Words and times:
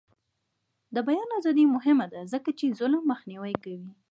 د 0.95 0.97
بیان 1.07 1.29
ازادي 1.39 1.65
مهمه 1.75 2.05
ده 2.13 2.21
ځکه 2.33 2.49
چې 2.59 2.75
ظلم 2.79 3.03
مخنیوی 3.11 3.53
کوي. 3.63 3.91